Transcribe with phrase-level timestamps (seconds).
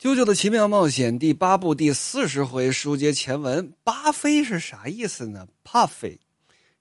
[0.04, 6.18] 《啾啾的奇妙冒险》第八部第四十回书接前文，巴菲是啥意思呢？Puffy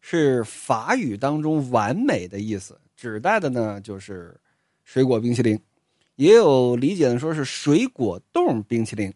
[0.01, 4.37] 是法语当中完美的意思，指代的呢就是
[4.83, 5.57] 水果冰淇淋，
[6.17, 9.13] 也有理解的说是水果冻冰淇淋，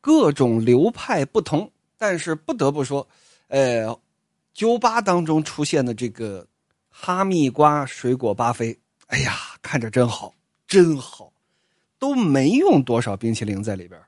[0.00, 3.06] 各种流派不同，但是不得不说，
[3.48, 3.94] 呃，
[4.54, 6.46] 酒吧当中出现的这个
[6.88, 8.74] 哈密瓜水果巴菲，
[9.08, 10.32] 哎呀，看着真好，
[10.66, 11.30] 真好。
[12.04, 13.98] 都没用多少冰淇淋在里边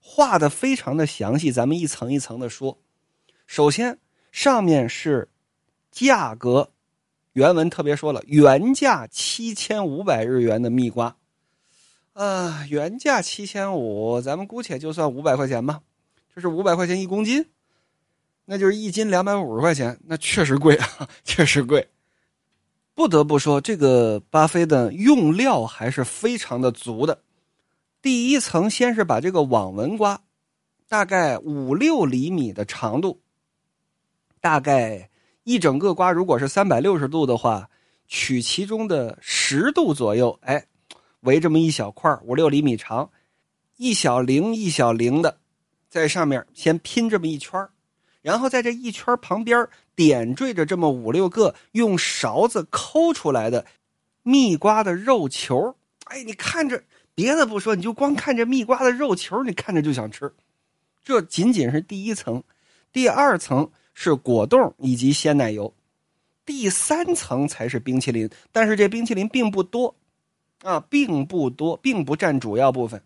[0.00, 1.52] 画的非常的详细。
[1.52, 2.78] 咱们一层一层的说，
[3.46, 3.98] 首先
[4.32, 5.28] 上面是
[5.90, 6.70] 价格，
[7.34, 11.14] 原文特别说了，原价七千五百日元的蜜瓜，
[12.14, 15.82] 啊，原价七千五，咱们姑且就算五百块钱吧，
[16.34, 17.44] 这是五百块钱一公斤，
[18.46, 21.86] 那就是一斤两百五十块钱，那确实贵啊， 确实贵。
[22.94, 27.22] 不得不说，这个巴菲的用料还是非常的足的。
[28.00, 30.20] 第一层先是把这个网纹瓜，
[30.88, 33.20] 大概五六厘米的长度，
[34.40, 35.10] 大概
[35.42, 37.68] 一整个瓜如果是三百六十度的话，
[38.06, 40.66] 取其中的十度左右，哎，
[41.20, 43.10] 围这么一小块五六厘米长，
[43.76, 45.38] 一小零一小零的，
[45.88, 47.66] 在上面先拼这么一圈
[48.22, 53.64] 然后在这一圈旁边点缀着这么五六个用勺子抠出来的
[54.22, 56.82] 蜜瓜的肉球，哎，你看着
[57.14, 60.32] 别的不说，你就光看这蜜瓜的肉球，你看着就想吃。
[61.04, 62.42] 这仅仅是第一层，
[62.92, 65.74] 第二层是果冻以及鲜奶油，
[66.46, 68.28] 第三层才是冰淇淋。
[68.50, 69.94] 但是这冰淇淋并不多，
[70.62, 73.02] 啊，并不多，并不占主要部分。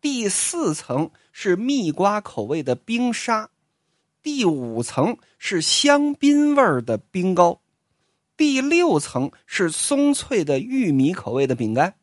[0.00, 3.50] 第四层是蜜瓜口味的冰沙。
[4.30, 7.62] 第五层是香槟味的冰糕，
[8.36, 11.94] 第六层是松脆的玉米口味的饼干，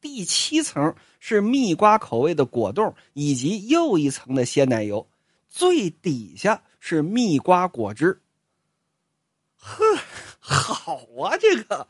[0.00, 5.06] 第七层是蜜瓜口味的果冻，以及又一层的鲜奶油，
[5.48, 8.20] 最底下是蜜瓜果汁。
[9.54, 9.84] 呵，
[10.40, 11.86] 好啊，这个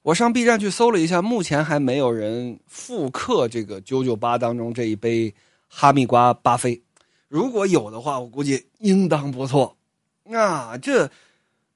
[0.00, 5.34] 我上 B 站去搜了一下，目前还没有人复刻这个九九八当中这一杯
[5.68, 6.82] 哈密瓜巴菲。
[7.28, 9.76] 如果有的话，我估计应当不错。
[10.32, 11.10] 啊，这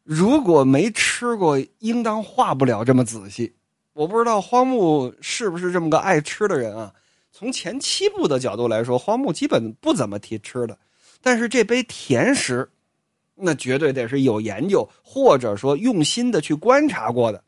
[0.04, 3.52] 如果没吃过，应当画不了这么仔细。
[3.92, 6.92] 我不知道荒木是不是这么个爱吃的人啊？
[7.32, 10.78] 从前七部的角度来说，荒木基本不怎么提吃的。
[11.20, 12.68] 但是这杯甜食，
[13.34, 17.42] 那绝对得是有研究或者说用心的去观察过的，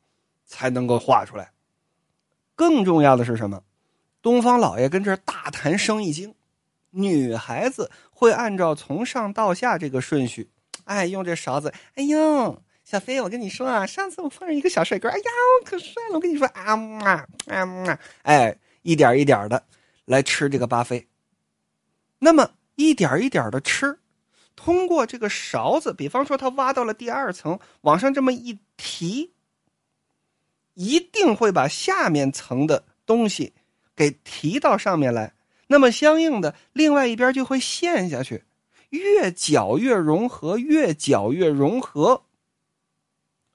[0.45, 1.51] 才能够画出来。
[2.55, 3.63] 更重要的是什么？
[4.21, 6.33] 东方老爷跟这儿大谈生意经。
[6.93, 10.51] 女孩子会按照从上到下这个顺序，
[10.85, 11.73] 哎，用这勺子。
[11.95, 15.25] 哎呦，小飞，我跟你说啊，上次我碰上一个小帅哥，哎呀，
[15.61, 16.15] 我可帅了！
[16.15, 19.63] 我跟你说啊嘛啊嘛，哎，一点一点的
[20.05, 21.07] 来吃这个巴菲。
[22.19, 23.99] 那么一点一点的吃，
[24.55, 29.33] 通过这个勺子，比方说他挖到了第二层，往上这么一提，
[30.75, 33.55] 一定会把下面层的东西
[33.97, 35.33] 给提到上面来。
[35.73, 38.45] 那么相应的，另外一边就会陷下去，
[38.91, 42.25] 越搅越融合，越搅越融合。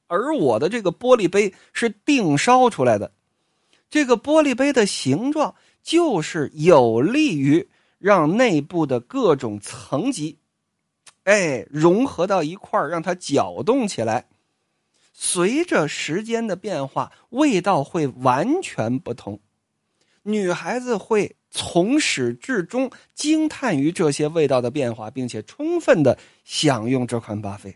[0.07, 3.11] 而我的这个玻璃杯是定烧出来的，
[3.91, 7.69] 这个玻璃杯的形状就是有利于
[7.99, 10.39] 让内部的各种层级，
[11.23, 14.25] 哎，融合到一块儿，让它搅动起来。
[15.13, 19.39] 随着时间的变化，味道会完全不同。
[20.27, 21.35] 女孩子会。
[21.49, 27.75] 从始至终惊叹于这些味道的变化，并且充分的享用这款巴菲，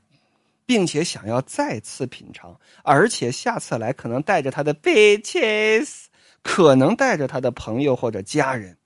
[0.65, 6.07] 并且想要再次品尝，而且下次来可能带着他的 bitches，
[6.43, 8.77] 可能带着他的朋友或者家人，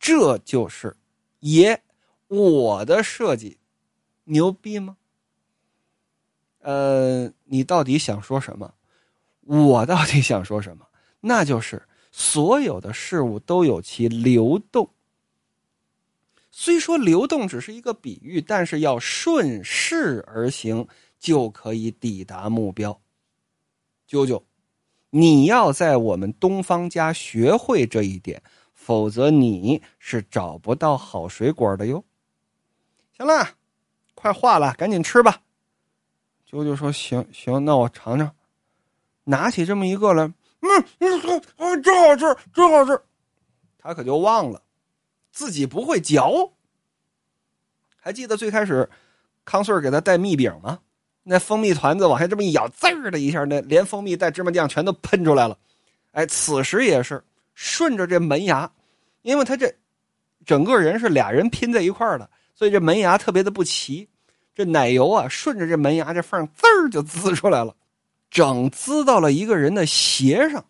[0.00, 0.96] 这就是
[1.40, 1.80] 爷
[2.26, 3.58] 我的设计，
[4.24, 4.96] 牛逼吗？
[6.62, 8.74] 呃，你到底想说什么？
[9.42, 10.86] 我到底想说什么？
[11.20, 11.82] 那就是。
[12.18, 14.88] 所有的事物都有其流动。
[16.50, 22.98] 虽说流动只是一个比喻，但是要顺势而行，就可以抵达目标。
[24.08, 24.42] 啾啾，
[25.10, 28.42] 你要在我们东方家学会这一点，
[28.72, 32.02] 否则你是找不到好水果的哟。
[33.18, 33.50] 行了，
[34.14, 35.42] 快化了，赶紧吃吧。
[36.50, 38.34] 啾啾说：“行行，那我尝尝。”
[39.24, 40.32] 拿起这么一个来。
[40.60, 43.00] 嗯嗯嗯，真好吃，真好吃。
[43.78, 44.60] 他可就忘了
[45.30, 46.50] 自己不会嚼。
[47.98, 48.88] 还记得最开始
[49.44, 50.78] 康顺给他带蜜饼吗？
[51.22, 55.58] 那蜂蜜团子往下这么一咬，滋儿的一下，那连蜂蜜带芝麻酱全都喷出来了。
[56.12, 57.22] 哎，此时也是
[57.54, 58.70] 顺着这门牙，
[59.22, 59.72] 因为他这
[60.44, 64.08] 整个人是俩人拼在一块儿的，所以这门牙特别的不齐。
[64.54, 67.74] 这奶油啊，顺着这门牙这缝滋儿就滋出来了，
[68.36, 70.66] 整滋到了一个人的鞋上。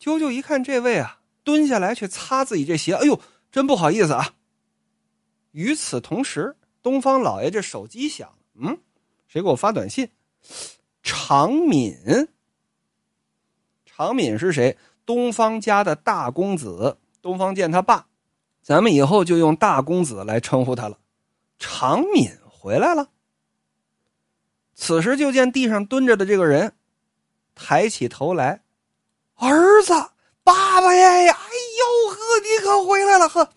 [0.00, 3.20] 啾啾一看这位啊，蹲下来去擦自己这鞋，哎呦，
[3.52, 4.34] 真不好意思啊。
[5.50, 8.78] 与此同时，东方老爷这手机响，嗯，
[9.28, 10.08] 谁给我发短信？
[11.02, 11.94] 常敏，
[13.84, 14.78] 常敏是谁？
[15.04, 18.06] 东方家的大公子，东方健他爸，
[18.62, 20.98] 咱们以后就用大公子来称呼他了。
[21.58, 23.10] 常敏回来了。
[24.74, 26.72] 此时就见地上蹲着的这个人，
[27.54, 28.62] 抬起头来，
[29.36, 29.92] 儿子，
[30.42, 31.08] 爸爸呀！
[31.08, 33.48] 哎呦呵，你可回来了呵，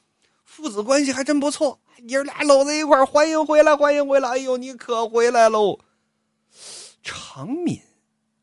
[0.45, 4.29] 父子关系还真不错，爷俩搂在一块欢迎回来，欢迎回来！
[4.29, 5.79] 哎呦，你可回来喽！
[7.03, 7.81] 常敏，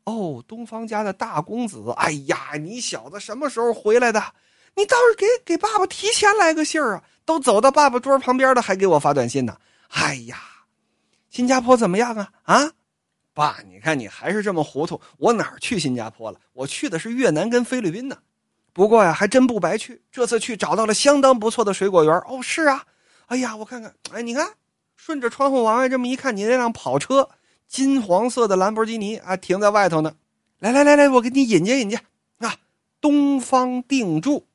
[0.03, 4.21] 哦，东方家的大公子，哎呀，你小子什么时候回来的？
[4.75, 7.03] 你倒是给给爸爸提前来个信儿啊！
[7.23, 9.57] 都走到爸爸桌旁边了，还给我发短信呢。
[9.89, 10.37] 哎呀，
[11.35, 12.31] 新加坡怎么样啊？
[12.43, 12.71] 啊，
[13.33, 15.01] 爸，你看你还是这么糊涂。
[15.17, 16.39] 我哪儿去新加坡了？
[16.53, 18.19] 我去的是越南跟菲律宾呢。
[18.71, 20.01] 不过呀，还真不白去。
[20.09, 22.15] 这次去找到了相当不错的水果园。
[22.19, 22.85] 哦，是啊。
[23.25, 24.53] 哎呀，我看看，哎，你看，
[24.95, 27.29] 顺着窗户往外这么一看，你那辆跑车，
[27.67, 30.15] 金黄色的兰博基尼啊，停在外头呢。
[30.59, 31.99] 来来来来，我给你引荐引荐
[32.37, 32.55] 啊，
[33.01, 34.47] 东方定住。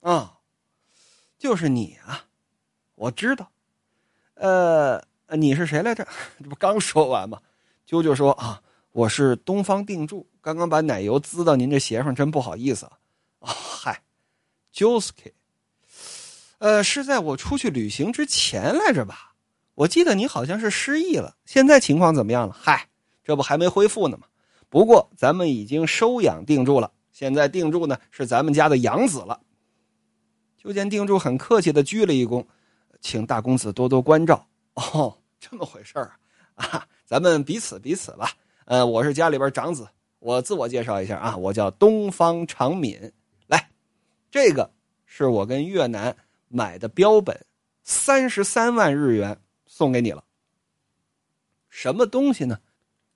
[0.00, 0.38] 啊，
[1.38, 2.24] 就是你啊，
[2.96, 3.52] 我知道。
[4.34, 5.00] 呃，
[5.30, 6.06] 你是谁来着？
[6.42, 7.40] 这不刚说完吗？
[7.88, 8.60] 啾啾说啊，
[8.92, 12.92] 我是东方定住，刚刚把奶油滋到您这鞋上，真不好意思啊。
[13.40, 14.02] 嗨
[14.72, 15.32] ，Josuke，
[16.58, 19.34] 呃，是在我出去旅行之前来着吧？
[19.74, 22.56] 我记得你好像是失忆了，现在情况怎么样了？
[22.58, 22.88] 嗨，
[23.24, 24.26] 这不还没恢复呢吗？
[24.68, 29.40] 不过咱们已经收养定住了，现在定住呢是咱们家的养子了。
[30.56, 32.44] 就见定住很客气的鞠了一躬，
[33.00, 34.46] 请大公子多多关照。
[34.92, 36.12] 哦，这么回事儿
[36.54, 38.32] 啊，咱们彼此彼此吧。
[38.64, 39.88] 呃，我是家里边长子，
[40.18, 43.12] 我自我介绍一下啊，我叫东方长敏。
[43.46, 43.70] 来，
[44.30, 44.68] 这个
[45.06, 46.16] 是我跟越南
[46.48, 47.38] 买的标本，
[47.84, 50.24] 三十三万日元送给你了。
[51.68, 52.58] 什么东西呢？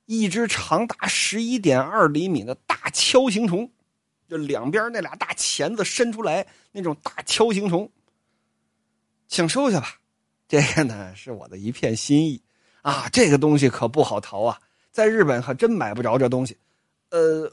[0.06, 3.70] 一只长达十一点二厘米的大锹形虫。
[4.28, 7.90] 就两边那俩大钳子伸出来，那种大锹形虫，
[9.26, 9.98] 请收下吧。
[10.48, 12.42] 这个呢是我的一片心意
[12.82, 14.58] 啊，这个东西可不好淘啊，
[14.90, 16.56] 在日本可真买不着这东西。
[17.10, 17.52] 呃，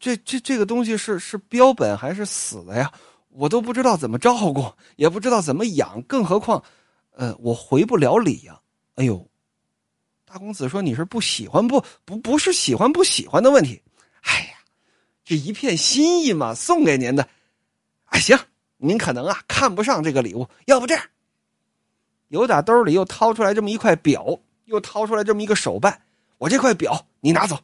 [0.00, 2.90] 这这这个东西是是标本还是死的呀？
[3.28, 6.64] 我都不知道怎么照顾，也不知道怎么养，更何况，
[7.12, 8.60] 呃，我回不了礼呀。
[8.94, 9.28] 哎呦，
[10.24, 13.82] 大公子说你是不喜欢不不不是喜欢不喜欢的问题。
[14.22, 14.48] 哎呀。
[15.26, 17.26] 这一片心意嘛，送给您的。
[18.04, 18.38] 啊，行，
[18.76, 21.02] 您可能啊看不上这个礼物，要不这样，
[22.34, 26.02] 由打兜里又掏出来这么一块表，又掏出来这么一个手办，
[26.36, 27.56] 我这块表你拿走，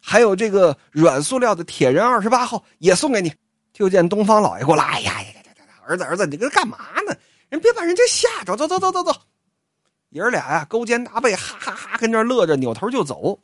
[0.00, 3.34] 还有这个软塑料的铁人二十八号也送给你。
[3.72, 5.64] 就见东方老爷过来，哎呀呀呀呀！
[5.84, 6.78] 儿子儿子，你搁这干嘛
[7.08, 7.16] 呢？
[7.48, 9.12] 人别把人家吓着，走走走走走。
[10.10, 13.36] 爷儿俩呀勾肩搭背，哈哈哈跟这乐着，扭头就走。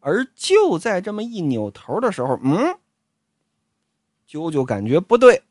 [0.00, 2.74] 而就在这么一扭头的时候，嗯，
[4.26, 5.42] 啾啾感觉不对，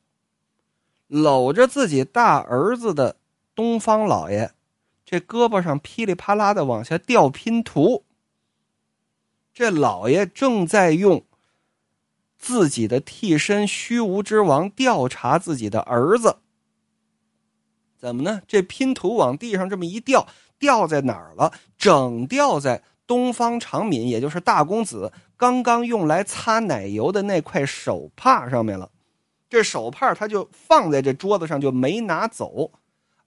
[1.05, 3.15] 搂着自己大儿子的
[3.55, 4.51] 东方老爷，
[5.05, 8.03] 这胳膊上噼里啪啦的往下掉拼图。
[9.53, 11.23] 这老爷正在用
[12.37, 16.37] 自己的替身虚无之王调查自己的儿子。
[17.97, 18.41] 怎么呢？
[18.45, 20.27] 这拼图往地上这么一掉，
[20.59, 21.53] 掉在哪儿了？
[21.77, 22.83] 整掉在。
[23.07, 28.89] 东方长敏，也就是大公子刚刚用来擦奶油的那块手帕上面了，
[29.47, 32.71] 这手帕他就放在这桌子上就没拿走，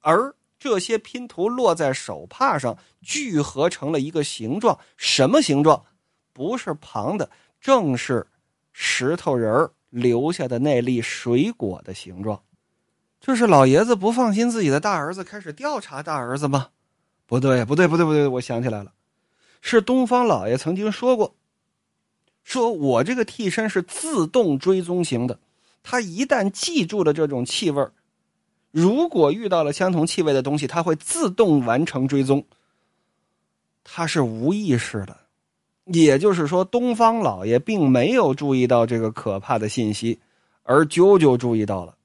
[0.08, 5.84] 而这些拼图落在手帕上聚合成了一个形状，什么形状？
[6.32, 7.28] 不是旁的，
[7.60, 8.26] 正是
[8.72, 12.40] 石头人留下的那粒水果的形状。
[13.20, 16.68] 这是老爷子不放心自己的大儿子，开始调查大儿子吗？
[17.26, 18.94] 不对，不对，不对，不对，我想起来了。
[19.60, 21.36] 是东方老爷曾经说过
[22.42, 25.38] ：“说我这个替身是自动追踪型的，
[25.82, 27.86] 他一旦记住了这种气味
[28.70, 32.44] 如果遇到了相同气味的东西，它会自动完成追踪。
[33.82, 35.16] 他是无意识的，
[35.86, 40.20] 也就是说，东方老爷并没有注意到这个可怕的信息，
[40.62, 41.96] 而啾啾注意到了。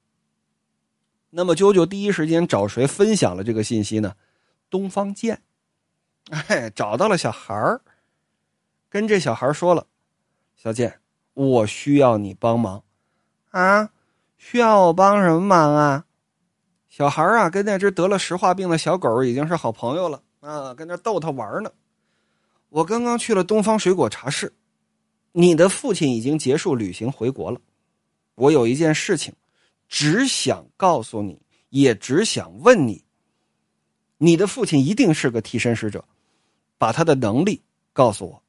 [1.28, 4.14] 那么，啾啾第一时间找谁分享了这个信息呢？
[4.70, 5.42] 东方剑。”
[6.30, 7.82] 哎，找到了小孩儿，
[8.88, 9.86] 跟这小孩说了
[10.56, 11.00] ：“小健，
[11.34, 12.82] 我需要你帮忙。
[13.50, 13.90] 啊，
[14.38, 16.06] 需要我帮什么忙啊？
[16.96, 21.72] 小孩啊，跟那只得了石化病的小狗已经是好朋友了啊，跟那逗它玩呢。
[22.68, 24.52] 我刚刚去了东方水果茶室，
[25.32, 27.60] 你的父亲已经结束旅行回国了。
[28.36, 29.34] 我有一件事情，
[29.88, 31.36] 只想告诉你，
[31.70, 33.04] 也只想问你。
[34.18, 36.04] 你的父亲一定是个替身使者，
[36.78, 37.60] 把他的能力
[37.92, 38.40] 告诉我，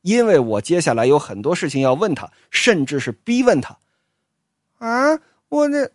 [0.00, 3.78] 因为我接下来有很多事情要问他，甚至是逼问他。
[4.78, 5.88] 啊，我这。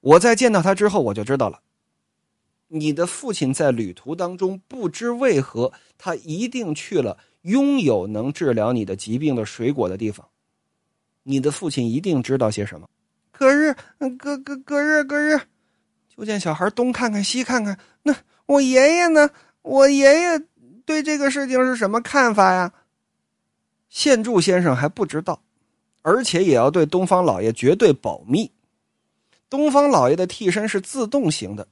[0.00, 1.60] 我在见到他之后，我就知道了。
[2.68, 10.28] 你的父亲在旅途当中，不知为何，他一定去了拥有能治疗你的疾病的水果的地方。
[11.22, 12.88] 你的父亲一定知道些什么。
[13.32, 13.74] 可是，
[14.18, 15.40] 可可可是可是，
[16.14, 17.78] 就见小孩东看看西看看。
[18.02, 18.14] 那
[18.46, 19.30] 我爷爷呢？
[19.62, 20.40] 我爷爷
[20.84, 22.72] 对这个事情是什么看法呀？
[23.88, 25.42] 现柱先生还不知道，
[26.02, 28.50] 而且也要对东方老爷绝对保密。
[29.50, 31.66] 东方老爷的替身是自动型的，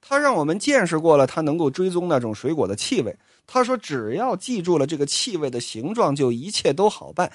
[0.00, 3.16] 他让我们见识过了，他能够追踪那种水果的气味。
[3.46, 7.32] 他说，只要记住了这个气味的形状，就一切都好办。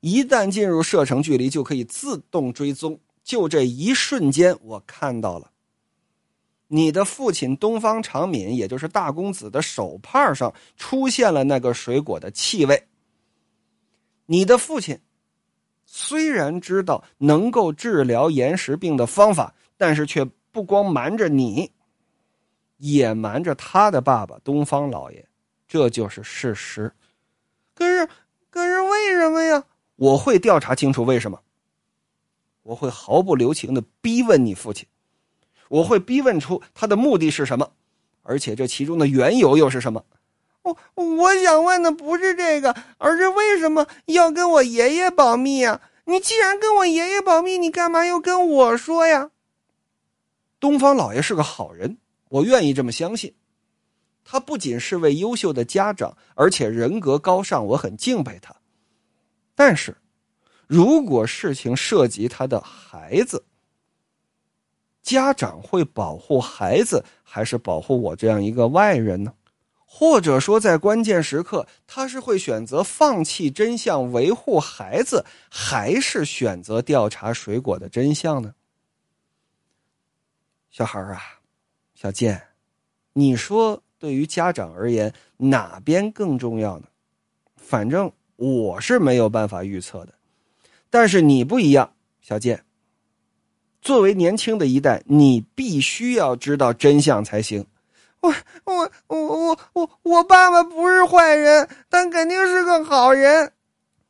[0.00, 2.98] 一旦进入射程距离，就可以自动追踪。
[3.22, 5.52] 就这一瞬间，我看到了
[6.66, 12.88] 你的父亲东方长敏，也就是大公子的手帕上出现了那个水果的气味。
[14.26, 14.98] 你的父亲。
[15.94, 21.70] 虽然知道能够治疗岩石病的方法，但是却不光瞒着你，
[22.78, 25.22] 也瞒着他的爸爸东方老爷，
[25.68, 26.90] 这就是事实。
[27.74, 28.08] 可是，
[28.48, 29.62] 可是为什么呀？
[29.96, 31.38] 我会调查清楚为什么。
[32.62, 34.88] 我会毫不留情的逼问你父亲，
[35.68, 37.70] 我会逼问出他的目的是什么，
[38.22, 40.02] 而且这其中的缘由又是什么？
[40.62, 45.80] 我我想问的不是这个，而是为什么要跟我爷爷保密啊？
[46.04, 49.30] 你既然跟我爷爷保密，你干嘛又跟我说呀？
[50.60, 53.34] 东方老爷是个好人，我愿意这么相信。
[54.24, 58.54] 他不仅是位优秀的家长，而且人格高尚，我很敬佩他。
[59.56, 59.96] 但是，
[60.68, 63.44] 如果事情涉及他的孩子，
[65.02, 69.34] 家长会保护孩子，还是保护我这样一个外人呢？
[69.94, 78.54] 或者说，在关键时刻，他是会选择放弃真相维护孩子，还是选择调查水果的真相呢？
[80.70, 81.20] 小孩啊，
[81.94, 82.42] 小健，
[83.12, 86.86] 你说对于家长而言，哪边更重要呢？
[87.54, 90.14] 反正我是没有办法预测的，
[90.88, 92.64] 但是你不一样，小健。
[93.82, 97.66] 作为年轻的一代，你必须要知道真相才行。
[98.22, 103.52] 我我我我我我爸爸不是坏人，但肯定是个好人。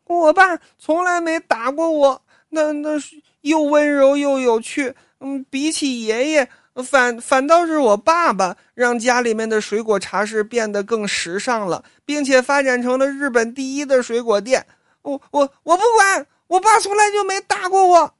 [0.04, 4.94] 我爸从来没打过我，那那是又温柔又有趣。
[5.20, 6.48] 嗯，比起爷爷，
[6.84, 14.66] 反反倒是我爸爸让家里面的水果茶室变得更时尚了，并且发展成了日本第一的水果店。
[15.00, 18.14] 我我我不管，我爸从来就没打过我。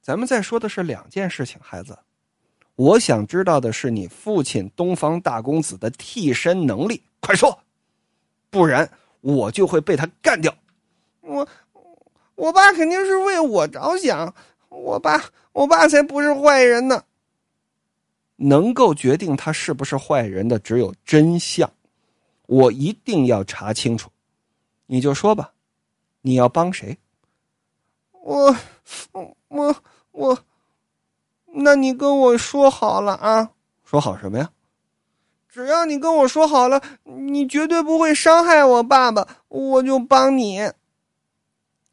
[0.00, 1.98] 咱们在说的是两件事情，孩子。
[2.76, 7.58] 我想知道的是你父亲东方大公子的替身能力，快说，
[8.50, 8.90] 不然
[9.22, 10.54] 我就会被他干掉。
[11.22, 11.48] 我，
[12.34, 14.34] 我爸肯定是为我着想，
[14.68, 17.02] 我爸，我爸才不是坏人呢。
[18.36, 21.72] 能够决定他是不是坏人的只有真相，
[22.44, 24.10] 我一定要查清楚。
[24.84, 25.54] 你就说吧，
[26.20, 26.98] 你要帮谁？
[28.12, 28.54] 我，
[29.12, 29.76] 我，我，
[30.10, 30.38] 我。
[31.58, 33.50] 那你跟我说好了啊？
[33.84, 34.50] 说好什么呀？
[35.48, 40.70] 只要你跟我说好了，你绝对不会伤害我爸爸，我就帮你。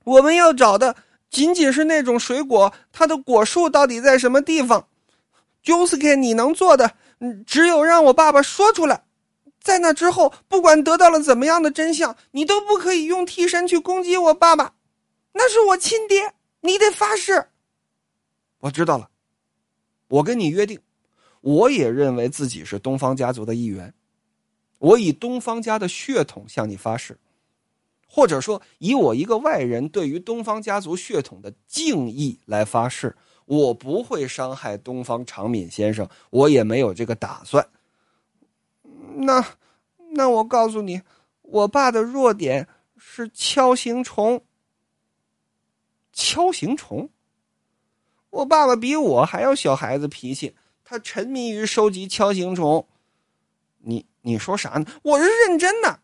[0.03, 0.93] 我们要找的
[1.29, 4.85] 仅仅是那种水果，它的果树到底在什么地方
[5.63, 6.91] ？Josuke，你能做的，
[7.47, 9.05] 只有让我爸爸说出来。
[9.61, 14.73] 在那之后，不管得到了怎么样的真相，你都不可以用替身去攻击我爸爸。
[15.31, 17.47] 那是我亲爹，你得发誓。
[18.59, 19.09] 我知道了。
[20.13, 20.79] 我跟你约定，
[21.41, 23.91] 我也认为自己是东方家族的一员，
[24.77, 27.17] 我以东方家的血统向你发誓，
[28.07, 33.15] 或者说以我一个外人对于东方家族血统的敬意来发誓，
[33.45, 37.67] 我不会伤害东方长敏先生，我也没有这个打算。
[39.15, 39.43] 那，
[40.11, 41.01] 那我告诉你，
[41.41, 42.67] 我爸的弱点
[42.99, 44.43] 是锹形虫。
[46.13, 47.09] 锹形虫。
[48.33, 52.83] 我爸爸比我还要小孩子脾气，他沉迷于收集锹形虫。
[53.77, 54.85] 你你说啥呢？
[55.03, 55.99] 我是认真的。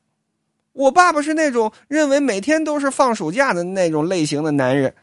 [0.73, 4.93] 我爸爸是那种认为每天都是放暑假的那种类型的男人。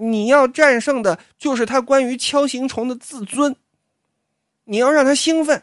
[0.00, 3.54] 你要战胜的就是他关于锹形虫的自尊。
[4.64, 5.62] 你要让他兴奋，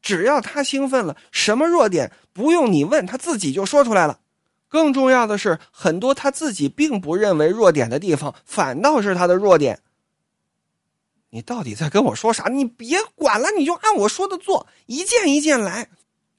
[0.00, 4.20] 只要他兴奋了，什么弱点不用你问，他自己就说出来了。
[4.68, 9.80] 更重要的是，很多他自己并不认为弱点的地方，反倒是他的弱点。
[11.34, 12.48] 你到底在跟我说啥？
[12.48, 15.88] 你别管了，你就按我说的做，一件一件来。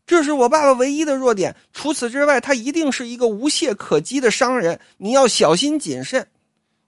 [0.05, 1.55] 这是我爸爸唯一的弱点。
[1.73, 4.79] 除此之外，他一定是一个无懈可击的商人。
[4.97, 6.27] 你要小心谨慎。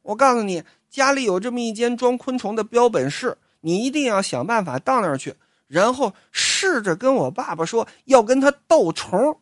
[0.04, 5.34] 我告诉你，家里有这么一间装昆虫的标本室，你一定要想办法到那儿去，
[5.68, 9.36] 然后试着跟我爸爸说，要跟他斗虫。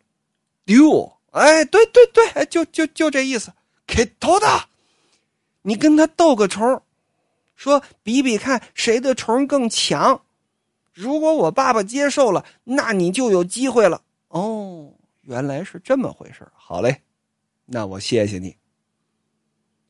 [0.63, 1.11] 丢。
[1.31, 3.51] 哎，对对对，就就就这意思，
[3.85, 4.47] 给头的，
[5.63, 6.81] 你跟他斗个虫，
[7.63, 10.25] 说比比看谁的虫更强。
[10.91, 14.01] 如果我爸爸接受了，那你就有机会了。
[14.27, 17.03] 哦，原来是这么回事好嘞，
[17.67, 18.57] 那我谢谢你。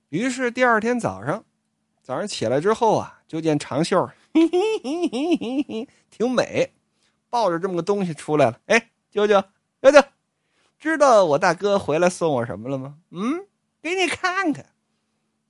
[0.10, 1.44] 于是第二天早上，
[2.04, 6.72] 早上起来之后啊，就见长袖嘿嘿嘿嘿嘿挺美，
[7.32, 8.60] 抱着这么个东西出来了。
[8.68, 9.44] 哎，舅舅，
[9.82, 10.00] 舅舅。
[10.78, 12.98] 知道我大哥回来送我什么了吗？
[13.10, 13.48] 嗯，
[13.82, 14.64] 给你看看，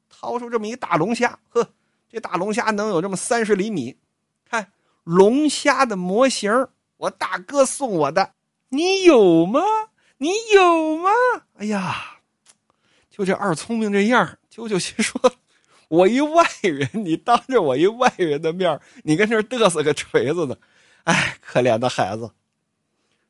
[0.07, 1.67] 掏出这么一大龙虾，呵，
[2.13, 3.97] 这大龙虾能有这么三十厘米，
[4.45, 4.71] 看
[5.03, 6.67] 龙虾的模型，
[6.97, 8.33] 我大哥送我的，
[8.69, 9.59] 你有吗？
[10.17, 11.09] 你有吗？
[11.55, 12.19] 哎呀，
[13.09, 15.19] 就这二聪明这样，舅舅心说，
[15.87, 20.55] 我一外人，你当着我一外人的面你跟这嘚瑟个锤子呢，
[21.05, 22.29] 哎，可怜的孩子。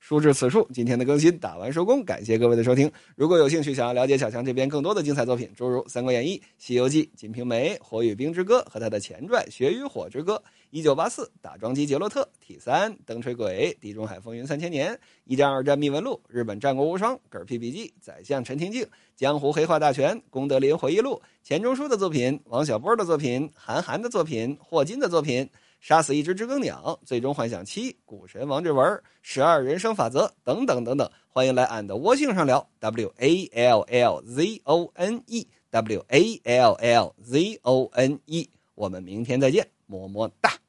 [0.03, 2.91] 书至此处，今天的更新打完收工，感谢各位的收听。
[3.15, 10.33] 如果有兴趣想要了解小强这边更多的精彩作品，诸如《三国演义》《西游记》《金瓶梅》《火与冰之歌》和他的前传《雪与火之歌》
[10.71, 14.91] 《一九八四》《打桩机杰洛特》《T 三》《灯吹鬼》《地中海风云三千年》
[15.23, 18.83] 《一战二战秘闻录》《日本战国无双》《嗝屁笔记》《宰相陈廷敬》
[19.15, 21.11] 《江湖黑话大全》《功德林回忆录》
[21.47, 25.49] 钱钟书的作品、王小波的作品、韩寒的作品、霍金的作品。
[25.83, 40.62] 杀死一只知更鸟，最终幻想七，股神王志文，十二人生法则等等等等，欢迎来俺的窝性上聊，w a l l z o n e，w a l l z o n e，我们明天再见，么么哒。